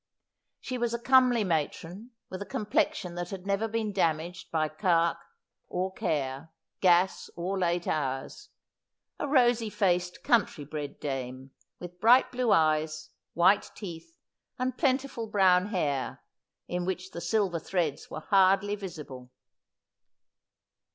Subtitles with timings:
[0.59, 4.67] She was a comely matron, with a com plexion that had never been damaged by
[4.67, 5.19] cark
[5.69, 8.49] or care, gas or late hours:
[9.19, 14.17] a rosy faced country bred dame, with bright blue eyes, white teeth,
[14.57, 16.23] and plentiful brown hair,
[16.67, 19.29] in which the silver threads were hardly visible.